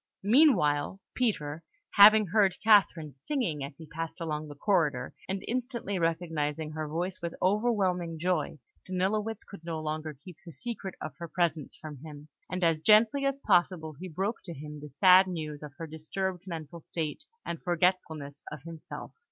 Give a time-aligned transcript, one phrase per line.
[0.23, 6.71] Meanwhile, Peter, having heard Catherine singing as he passed along the corridor, and instantly recognising
[6.71, 11.75] her voice with overwhelming joy, Danilowitz could no longer keep the secret of her presence
[11.75, 15.73] from him; and as gently as possible he broke to him the sad news of
[15.77, 19.11] her disturbed mental state and forgetfulness of himself.